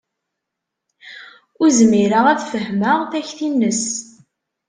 [1.61, 3.83] Ur zmireɣ ad fehmeɣ takti-nnes.